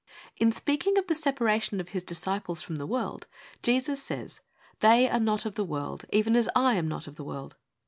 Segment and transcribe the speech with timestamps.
[0.37, 3.27] In speaking of the separation of His disciples from the world,
[3.61, 4.39] Jesus says,
[4.79, 7.55] 'They are not of the world, even as I am not of the world.